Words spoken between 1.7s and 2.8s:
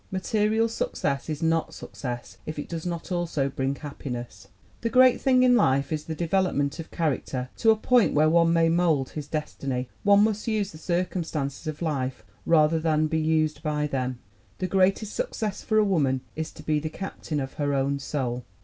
success if it